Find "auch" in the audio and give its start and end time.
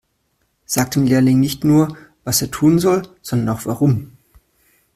3.55-3.67